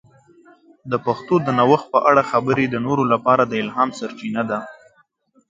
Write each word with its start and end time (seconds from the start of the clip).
د 0.91 0.93
پښتو 1.05 1.35
د 1.45 1.47
نوښت 1.59 1.87
په 1.93 1.99
اړه 2.09 2.21
خبرې 2.31 2.65
د 2.69 2.75
نورو 2.85 3.03
لپاره 3.13 3.43
د 3.45 3.53
الهام 3.63 3.89
سرچینه 3.99 4.43
ده. 4.49 4.59